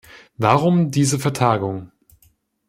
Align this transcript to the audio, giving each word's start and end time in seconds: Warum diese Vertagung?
Warum 0.39 0.89
diese 0.89 1.19
Vertagung? 1.19 1.91